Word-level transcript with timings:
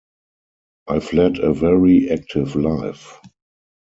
I've 0.87 1.13
led 1.13 1.37
a 1.37 1.53
very 1.53 2.09
active 2.09 2.55
life. 2.55 3.19